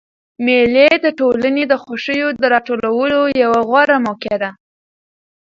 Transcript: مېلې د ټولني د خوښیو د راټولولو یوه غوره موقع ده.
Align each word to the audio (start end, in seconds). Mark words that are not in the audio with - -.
مېلې 0.45 0.89
د 1.05 1.05
ټولني 1.19 1.63
د 1.67 1.73
خوښیو 1.83 2.29
د 2.41 2.43
راټولولو 2.53 3.19
یوه 3.43 3.59
غوره 3.69 3.97
موقع 4.05 4.35
ده. 4.43 4.51